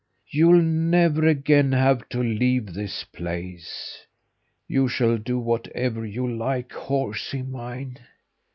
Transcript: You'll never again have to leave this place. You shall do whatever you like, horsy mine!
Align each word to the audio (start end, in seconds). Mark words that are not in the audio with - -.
You'll 0.31 0.63
never 0.63 1.27
again 1.27 1.73
have 1.73 2.09
to 2.09 2.23
leave 2.23 2.73
this 2.73 3.03
place. 3.03 4.03
You 4.67 4.87
shall 4.87 5.19
do 5.19 5.37
whatever 5.37 6.03
you 6.07 6.27
like, 6.27 6.71
horsy 6.71 7.43
mine! 7.43 7.99